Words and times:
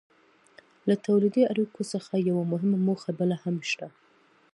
له 0.87 0.95
تولیدي 1.05 1.43
اړیکو 1.51 1.81
څخه 1.93 2.13
یوه 2.29 2.43
مهمه 2.51 2.77
موخه 2.87 3.11
بله 3.19 3.35
هم 3.43 3.55
شته. 3.69 3.87